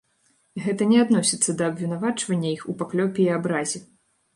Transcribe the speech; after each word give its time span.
Гэта 0.65 0.87
не 0.93 0.97
адносіцца 1.03 1.57
да 1.61 1.69
абвінавачвання 1.75 2.53
іх 2.59 2.67
у 2.75 2.79
паклёпе 2.85 3.27
і 3.31 3.33
абразе. 3.41 3.89